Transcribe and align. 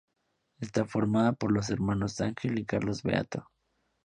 Está 0.59 0.83
formada 0.85 1.33
por 1.33 1.51
los 1.51 1.69
hermanos 1.69 2.21
Ángel 2.21 2.57
y 2.57 2.65
Carlos 2.65 3.03
Beato. 3.03 3.51